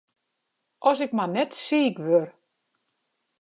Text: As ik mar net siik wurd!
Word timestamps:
As 0.89 0.99
ik 1.05 1.11
mar 1.17 1.31
net 1.35 1.51
siik 1.65 1.95
wurd! 2.05 2.31